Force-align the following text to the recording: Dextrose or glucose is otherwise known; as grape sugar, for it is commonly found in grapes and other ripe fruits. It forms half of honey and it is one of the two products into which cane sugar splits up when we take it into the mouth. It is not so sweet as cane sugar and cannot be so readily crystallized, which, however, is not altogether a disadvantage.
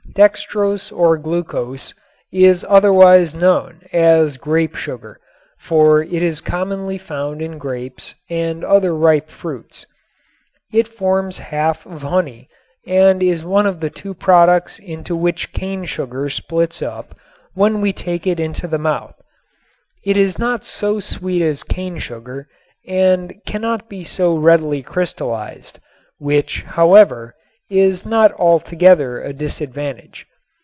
Dextrose 0.13 0.91
or 0.91 1.15
glucose 1.17 1.93
is 2.33 2.65
otherwise 2.67 3.33
known; 3.33 3.79
as 3.93 4.35
grape 4.35 4.75
sugar, 4.75 5.21
for 5.57 6.01
it 6.03 6.21
is 6.21 6.41
commonly 6.41 6.97
found 6.97 7.41
in 7.41 7.57
grapes 7.57 8.13
and 8.29 8.65
other 8.65 8.93
ripe 8.93 9.29
fruits. 9.29 9.85
It 10.73 10.85
forms 10.89 11.39
half 11.39 11.85
of 11.85 12.01
honey 12.01 12.49
and 12.85 13.23
it 13.23 13.25
is 13.25 13.45
one 13.45 13.65
of 13.65 13.79
the 13.79 13.89
two 13.89 14.13
products 14.13 14.79
into 14.79 15.15
which 15.15 15.53
cane 15.53 15.85
sugar 15.85 16.29
splits 16.29 16.81
up 16.81 17.17
when 17.53 17.79
we 17.79 17.93
take 17.93 18.27
it 18.27 18.37
into 18.39 18.67
the 18.67 18.77
mouth. 18.77 19.15
It 20.03 20.17
is 20.17 20.37
not 20.37 20.65
so 20.65 20.99
sweet 20.99 21.41
as 21.41 21.63
cane 21.63 21.99
sugar 21.99 22.49
and 22.85 23.41
cannot 23.47 23.87
be 23.87 24.03
so 24.03 24.35
readily 24.35 24.83
crystallized, 24.83 25.79
which, 26.17 26.63
however, 26.63 27.33
is 27.73 28.05
not 28.05 28.33
altogether 28.33 29.21
a 29.21 29.31
disadvantage. 29.31 30.27